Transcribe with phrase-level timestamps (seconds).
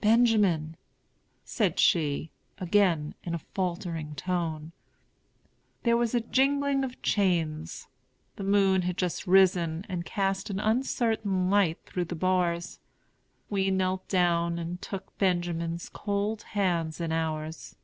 [0.00, 0.76] "Benjamin!"
[1.44, 4.72] said she, again, in a faltering tone.
[5.84, 7.86] There was a jingling of chains.
[8.34, 12.80] The moon had just risen, and cast an uncertain light through the bars.
[13.50, 17.76] We knelt down and took Benjamin's cold hands in ours.